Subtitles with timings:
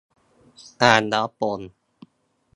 [0.81, 1.59] อ่านแล้วปลง